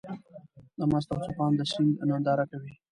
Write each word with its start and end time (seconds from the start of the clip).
د 0.77 0.81
مست 0.91 1.09
او 1.11 1.19
څپانده 1.25 1.65
سيند 1.71 1.93
ننداره 2.07 2.45
کوې. 2.51 2.71